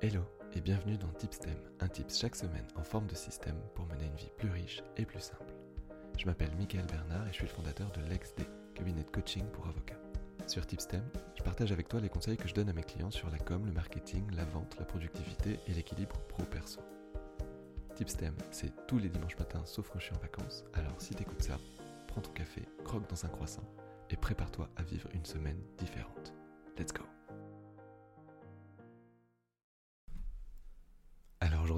Hello 0.00 0.20
et 0.54 0.60
bienvenue 0.60 0.96
dans 0.96 1.08
Tipstem, 1.08 1.58
un 1.80 1.88
tips 1.88 2.20
chaque 2.20 2.36
semaine 2.36 2.68
en 2.76 2.84
forme 2.84 3.08
de 3.08 3.16
système 3.16 3.56
pour 3.74 3.84
mener 3.86 4.06
une 4.06 4.14
vie 4.14 4.30
plus 4.36 4.48
riche 4.48 4.80
et 4.96 5.04
plus 5.04 5.18
simple. 5.18 5.52
Je 6.16 6.24
m'appelle 6.24 6.54
Michael 6.56 6.86
Bernard 6.86 7.26
et 7.26 7.30
je 7.30 7.34
suis 7.34 7.46
le 7.46 7.50
fondateur 7.50 7.90
de 7.90 8.08
LexD, 8.08 8.44
cabinet 8.76 9.02
de 9.02 9.10
coaching 9.10 9.44
pour 9.46 9.66
avocats. 9.66 9.98
Sur 10.46 10.64
Tipstem, 10.68 11.02
je 11.36 11.42
partage 11.42 11.72
avec 11.72 11.88
toi 11.88 11.98
les 11.98 12.08
conseils 12.08 12.36
que 12.36 12.46
je 12.46 12.54
donne 12.54 12.68
à 12.68 12.72
mes 12.72 12.84
clients 12.84 13.10
sur 13.10 13.28
la 13.28 13.38
com, 13.38 13.66
le 13.66 13.72
marketing, 13.72 14.24
la 14.36 14.44
vente, 14.44 14.76
la 14.78 14.84
productivité 14.84 15.58
et 15.66 15.72
l'équilibre 15.72 16.16
pro-perso. 16.28 16.80
Tipstem, 17.96 18.36
c'est 18.52 18.86
tous 18.86 18.98
les 18.98 19.08
dimanches 19.08 19.36
matins 19.36 19.66
sauf 19.66 19.90
quand 19.90 19.98
je 19.98 20.04
suis 20.04 20.14
en 20.14 20.20
vacances, 20.20 20.64
alors 20.74 20.94
si 21.00 21.12
t'écoutes 21.16 21.42
ça, 21.42 21.58
prends 22.06 22.20
ton 22.20 22.30
café, 22.30 22.62
croque 22.84 23.10
dans 23.10 23.26
un 23.26 23.30
croissant 23.30 23.68
et 24.10 24.16
prépare-toi 24.16 24.68
à 24.76 24.84
vivre 24.84 25.08
une 25.12 25.24
semaine 25.24 25.60
différente. 25.76 26.32
Let's 26.78 26.92
go 26.92 27.02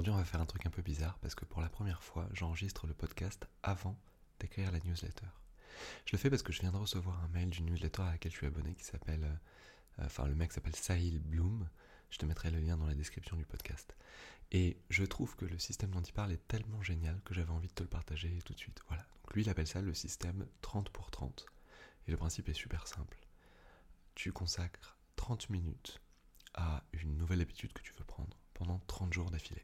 aujourd'hui 0.01 0.15
on 0.15 0.17
va 0.17 0.25
faire 0.25 0.41
un 0.41 0.47
truc 0.47 0.65
un 0.65 0.71
peu 0.71 0.81
bizarre 0.81 1.19
parce 1.19 1.35
que 1.35 1.45
pour 1.45 1.61
la 1.61 1.69
première 1.69 2.01
fois 2.01 2.27
j'enregistre 2.33 2.87
le 2.87 2.93
podcast 2.95 3.47
avant 3.61 3.95
d'écrire 4.39 4.71
la 4.71 4.79
newsletter. 4.79 5.27
Je 6.07 6.13
le 6.13 6.17
fais 6.17 6.31
parce 6.31 6.41
que 6.41 6.51
je 6.51 6.59
viens 6.61 6.71
de 6.71 6.77
recevoir 6.77 7.23
un 7.23 7.27
mail 7.27 7.51
d'une 7.51 7.67
newsletter 7.67 8.01
à 8.01 8.11
laquelle 8.13 8.31
je 8.31 8.37
suis 8.37 8.47
abonné 8.47 8.73
qui 8.73 8.83
s'appelle... 8.83 9.23
Euh, 9.99 10.05
enfin 10.05 10.25
le 10.25 10.33
mec 10.33 10.53
s'appelle 10.53 10.75
Sahil 10.75 11.19
Bloom, 11.19 11.69
je 12.09 12.17
te 12.17 12.25
mettrai 12.25 12.49
le 12.49 12.59
lien 12.59 12.77
dans 12.77 12.87
la 12.87 12.95
description 12.95 13.37
du 13.37 13.45
podcast. 13.45 13.95
Et 14.51 14.81
je 14.89 15.03
trouve 15.03 15.35
que 15.35 15.45
le 15.45 15.59
système 15.59 15.91
dont 15.91 16.01
il 16.01 16.13
parle 16.13 16.31
est 16.31 16.47
tellement 16.47 16.81
génial 16.81 17.21
que 17.23 17.35
j'avais 17.35 17.51
envie 17.51 17.67
de 17.67 17.73
te 17.73 17.83
le 17.83 17.89
partager 17.89 18.39
tout 18.43 18.53
de 18.53 18.59
suite. 18.59 18.81
Voilà. 18.87 19.05
Donc 19.23 19.35
lui 19.35 19.43
il 19.43 19.49
appelle 19.51 19.67
ça 19.67 19.83
le 19.83 19.93
système 19.93 20.47
30 20.63 20.89
pour 20.89 21.11
30. 21.11 21.45
Et 22.07 22.11
le 22.11 22.17
principe 22.17 22.49
est 22.49 22.53
super 22.53 22.87
simple. 22.87 23.19
Tu 24.15 24.31
consacres 24.31 24.97
30 25.17 25.51
minutes 25.51 26.01
à 26.55 26.83
une 26.93 27.17
nouvelle 27.17 27.41
habitude 27.41 27.71
que 27.71 27.83
tu 27.83 27.93
veux 27.93 28.05
prendre 28.05 28.35
pendant 28.55 28.79
30 28.87 29.13
jours 29.13 29.29
d'affilée. 29.29 29.63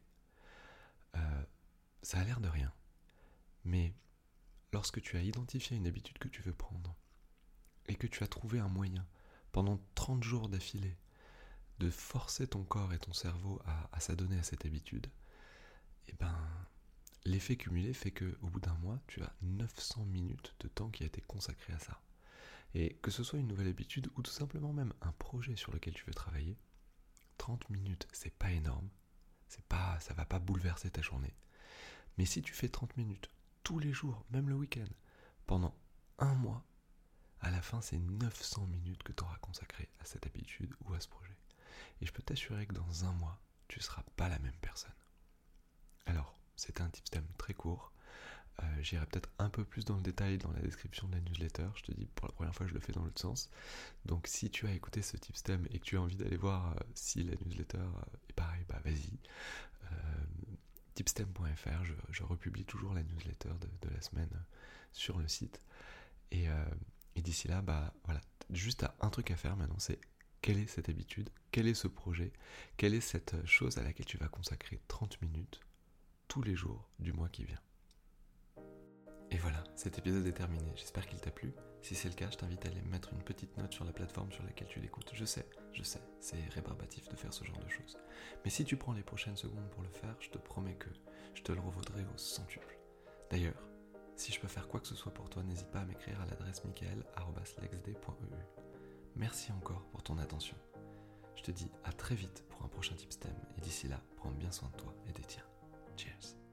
Ça 2.08 2.20
a 2.20 2.24
l'air 2.24 2.40
de 2.40 2.48
rien, 2.48 2.72
mais 3.66 3.92
lorsque 4.72 5.02
tu 5.02 5.18
as 5.18 5.22
identifié 5.22 5.76
une 5.76 5.86
habitude 5.86 6.16
que 6.16 6.28
tu 6.28 6.40
veux 6.40 6.54
prendre 6.54 6.96
et 7.86 7.96
que 7.96 8.06
tu 8.06 8.24
as 8.24 8.26
trouvé 8.26 8.60
un 8.60 8.68
moyen 8.68 9.06
pendant 9.52 9.78
30 9.94 10.24
jours 10.24 10.48
d'affilée 10.48 10.96
de 11.80 11.90
forcer 11.90 12.46
ton 12.46 12.64
corps 12.64 12.94
et 12.94 12.98
ton 12.98 13.12
cerveau 13.12 13.60
à, 13.92 14.00
s'adonner 14.00 14.38
à 14.38 14.42
cette 14.42 14.64
habitude, 14.64 15.06
eh 16.06 16.14
ben 16.14 16.34
l'effet 17.26 17.56
cumulé 17.56 17.92
fait 17.92 18.10
que 18.10 18.38
au 18.40 18.48
bout 18.48 18.60
d'un 18.60 18.76
mois, 18.76 18.98
tu 19.06 19.22
as 19.22 19.34
900 19.42 20.06
minutes 20.06 20.54
de 20.60 20.68
temps 20.68 20.88
qui 20.88 21.02
a 21.02 21.08
été 21.08 21.20
consacré 21.20 21.74
à 21.74 21.78
ça. 21.78 22.00
Et 22.72 22.94
que 23.02 23.10
ce 23.10 23.22
soit 23.22 23.38
une 23.38 23.48
nouvelle 23.48 23.68
habitude 23.68 24.08
ou 24.16 24.22
tout 24.22 24.30
simplement 24.30 24.72
même 24.72 24.94
un 25.02 25.12
projet 25.12 25.56
sur 25.56 25.74
lequel 25.74 25.92
tu 25.92 26.06
veux 26.06 26.14
travailler, 26.14 26.56
30 27.36 27.68
minutes, 27.68 28.08
c'est 28.14 28.32
pas 28.32 28.50
énorme. 28.50 28.88
C'est 29.46 29.66
pas, 29.66 30.00
ça 30.00 30.14
va 30.14 30.24
pas 30.24 30.38
bouleverser 30.38 30.90
ta 30.90 31.02
journée. 31.02 31.34
Mais 32.18 32.26
si 32.26 32.42
tu 32.42 32.52
fais 32.52 32.68
30 32.68 32.96
minutes 32.96 33.30
tous 33.62 33.78
les 33.78 33.92
jours, 33.92 34.24
même 34.30 34.48
le 34.48 34.56
week-end, 34.56 34.88
pendant 35.46 35.74
un 36.18 36.34
mois, 36.34 36.64
à 37.40 37.50
la 37.50 37.62
fin, 37.62 37.80
c'est 37.80 37.98
900 37.98 38.66
minutes 38.66 39.02
que 39.04 39.12
tu 39.12 39.22
auras 39.22 39.38
consacrées 39.38 39.88
à 40.00 40.04
cette 40.04 40.26
habitude 40.26 40.74
ou 40.84 40.94
à 40.94 41.00
ce 41.00 41.08
projet. 41.08 41.36
Et 42.00 42.06
je 42.06 42.12
peux 42.12 42.22
t'assurer 42.22 42.66
que 42.66 42.74
dans 42.74 43.04
un 43.04 43.12
mois, 43.12 43.40
tu 43.68 43.78
ne 43.78 43.84
seras 43.84 44.02
pas 44.16 44.28
la 44.28 44.38
même 44.40 44.56
personne. 44.60 44.92
Alors, 46.06 46.36
c'était 46.56 46.82
un 46.82 46.90
type 46.90 47.04
très 47.36 47.54
court. 47.54 47.92
Euh, 48.60 48.82
j'irai 48.82 49.06
peut-être 49.06 49.30
un 49.38 49.50
peu 49.50 49.64
plus 49.64 49.84
dans 49.84 49.94
le 49.94 50.02
détail 50.02 50.38
dans 50.38 50.50
la 50.50 50.60
description 50.60 51.06
de 51.06 51.14
la 51.14 51.20
newsletter. 51.20 51.68
Je 51.76 51.82
te 51.82 51.92
dis, 51.92 52.06
pour 52.06 52.26
la 52.26 52.32
première 52.32 52.54
fois, 52.54 52.66
je 52.66 52.74
le 52.74 52.80
fais 52.80 52.92
dans 52.92 53.04
l'autre 53.04 53.20
sens. 53.20 53.50
Donc, 54.04 54.26
si 54.26 54.50
tu 54.50 54.66
as 54.66 54.72
écouté 54.72 55.02
ce 55.02 55.16
type 55.16 55.36
stem 55.36 55.66
et 55.70 55.78
que 55.78 55.84
tu 55.84 55.96
as 55.96 56.00
envie 56.00 56.16
d'aller 56.16 56.36
voir 56.36 56.72
euh, 56.72 56.80
si 56.94 57.22
la 57.22 57.36
newsletter 57.36 57.78
euh, 57.78 58.18
est 58.28 58.32
pareil, 58.32 58.64
bah 58.68 58.80
vas-y. 58.84 59.18
tipstem.fr, 60.98 61.84
je, 62.10 62.22
republie 62.24 62.64
toujours 62.64 62.92
la 62.92 63.04
newsletter 63.04 63.50
de, 63.82 63.88
la 63.88 64.00
semaine 64.00 64.44
sur 64.92 65.18
le 65.18 65.28
site. 65.28 65.62
Et, 66.32 66.46
et 67.14 67.22
d'ici 67.22 67.46
là, 67.46 67.62
bah 67.62 67.94
voilà, 68.04 68.20
juste 68.50 68.84
un 69.00 69.08
truc 69.08 69.30
à 69.30 69.36
faire 69.36 69.56
maintenant, 69.56 69.78
c'est 69.78 70.00
quelle 70.42 70.58
est 70.58 70.66
cette 70.66 70.88
habitude, 70.88 71.30
quel 71.52 71.68
est 71.68 71.74
ce 71.74 71.86
projet, 71.86 72.32
quelle 72.76 72.94
est 72.94 73.00
cette 73.00 73.46
chose 73.46 73.78
à 73.78 73.84
laquelle 73.84 74.06
tu 74.06 74.18
vas 74.18 74.26
consacrer 74.26 74.80
30 74.88 75.22
minutes 75.22 75.60
tous 76.26 76.42
les 76.42 76.56
jours 76.56 76.90
du 76.98 77.12
mois 77.12 77.28
qui 77.28 77.44
vient. 77.44 77.60
Et 79.30 79.36
voilà, 79.36 79.62
cet 79.76 79.98
épisode 79.98 80.26
est 80.26 80.32
terminé. 80.32 80.72
J'espère 80.74 81.06
qu'il 81.06 81.20
t'a 81.20 81.30
plu. 81.30 81.52
Si 81.82 81.94
c'est 81.94 82.08
le 82.08 82.14
cas, 82.14 82.28
je 82.30 82.38
t'invite 82.38 82.64
à 82.66 82.70
aller 82.70 82.82
mettre 82.82 83.12
une 83.12 83.22
petite 83.22 83.56
note 83.56 83.72
sur 83.72 83.84
la 83.84 83.92
plateforme 83.92 84.32
sur 84.32 84.42
laquelle 84.42 84.68
tu 84.68 84.80
l'écoutes. 84.80 85.12
Je 85.14 85.24
sais, 85.24 85.46
je 85.72 85.82
sais, 85.84 86.00
c'est 86.20 86.42
rébarbatif 86.54 87.08
de 87.08 87.14
faire 87.14 87.32
ce 87.32 87.44
genre 87.44 87.58
de. 87.58 87.67
Mais 88.44 88.50
si 88.50 88.64
tu 88.64 88.76
prends 88.76 88.92
les 88.92 89.02
prochaines 89.02 89.36
secondes 89.36 89.68
pour 89.70 89.82
le 89.82 89.88
faire, 89.90 90.16
je 90.20 90.30
te 90.30 90.38
promets 90.38 90.74
que 90.74 90.88
je 91.34 91.42
te 91.42 91.52
le 91.52 91.60
revaudrai 91.60 92.04
au 92.14 92.18
centuple. 92.18 92.78
D'ailleurs, 93.30 93.68
si 94.16 94.32
je 94.32 94.40
peux 94.40 94.48
faire 94.48 94.68
quoi 94.68 94.80
que 94.80 94.86
ce 94.86 94.94
soit 94.94 95.14
pour 95.14 95.30
toi, 95.30 95.42
n'hésite 95.42 95.70
pas 95.70 95.80
à 95.80 95.84
m'écrire 95.84 96.20
à 96.20 96.26
l'adresse 96.26 96.64
michael.lexd.eu. 96.64 97.94
Merci 99.16 99.52
encore 99.52 99.84
pour 99.90 100.02
ton 100.02 100.18
attention. 100.18 100.56
Je 101.36 101.42
te 101.42 101.50
dis 101.50 101.70
à 101.84 101.92
très 101.92 102.16
vite 102.16 102.44
pour 102.48 102.64
un 102.64 102.68
prochain 102.68 102.96
Tipstem 102.96 103.34
et 103.56 103.60
d'ici 103.60 103.86
là, 103.86 104.00
prends 104.16 104.30
bien 104.30 104.50
soin 104.50 104.70
de 104.70 104.76
toi 104.76 104.94
et 105.08 105.12
des 105.12 105.22
tiens. 105.22 105.44
Cheers. 105.96 106.47